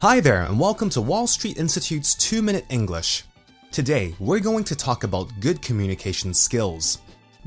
[0.00, 3.24] Hi there, and welcome to Wall Street Institute's 2 Minute English.
[3.72, 6.98] Today, we're going to talk about good communication skills.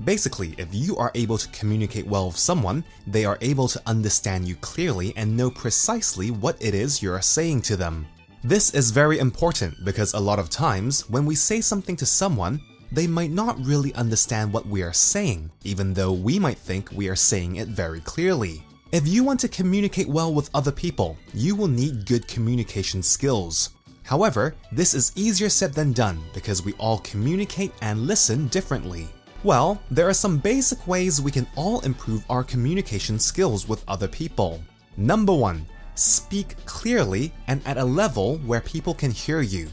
[0.04, 4.50] Basically, if you are able to communicate well with someone, they are able to understand
[4.50, 8.06] you clearly and know precisely what it is you're saying to them.
[8.44, 12.60] This is very important because a lot of times, when we say something to someone,
[12.92, 17.08] they might not really understand what we are saying, even though we might think we
[17.08, 18.62] are saying it very clearly.
[18.92, 23.70] If you want to communicate well with other people, you will need good communication skills.
[24.04, 29.08] However, this is easier said than done because we all communicate and listen differently.
[29.46, 34.10] Well, there are some basic ways we can all improve our communication skills with other
[34.10, 34.62] people.
[34.98, 35.66] Number one,
[35.96, 39.70] speak clearly and at a level where people can hear you.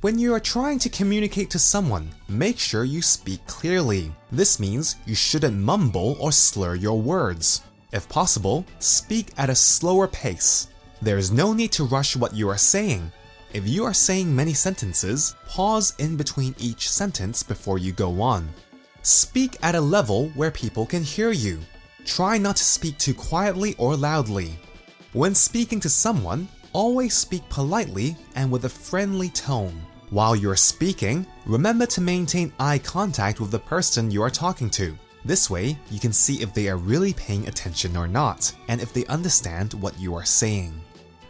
[0.00, 4.10] When you are trying to communicate to someone, make sure you speak clearly.
[4.32, 7.62] This means you shouldn't mumble or slur your words.
[7.92, 10.68] If possible, speak at a slower pace.
[11.02, 13.10] There is no need to rush what you are saying.
[13.52, 18.48] If you are saying many sentences, pause in between each sentence before you go on.
[19.02, 21.58] Speak at a level where people can hear you.
[22.04, 24.58] Try not to speak too quietly or loudly.
[25.12, 29.74] When speaking to someone, always speak politely and with a friendly tone.
[30.10, 34.96] While you're speaking, remember to maintain eye contact with the person you are talking to.
[35.24, 38.92] This way, you can see if they are really paying attention or not, and if
[38.92, 40.72] they understand what you are saying.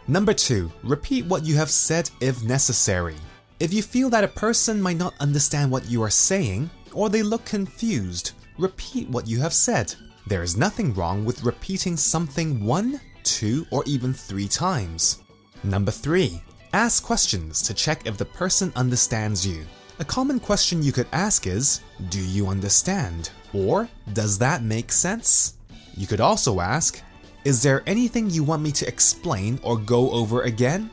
[0.07, 0.71] Number 2.
[0.83, 3.15] Repeat what you have said if necessary.
[3.59, 7.21] If you feel that a person might not understand what you are saying, or they
[7.21, 9.93] look confused, repeat what you have said.
[10.27, 15.21] There is nothing wrong with repeating something one, two, or even three times.
[15.63, 16.41] Number 3.
[16.73, 19.65] Ask questions to check if the person understands you.
[20.01, 23.29] A common question you could ask is, Do you understand?
[23.53, 25.57] Or, Does that make sense?
[25.95, 26.99] You could also ask,
[27.45, 30.89] Is there anything you want me to explain or go over again?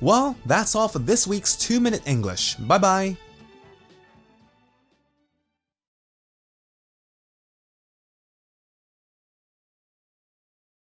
[0.00, 2.54] Well, that's all for this week's 2 Minute English.
[2.54, 3.18] Bye bye.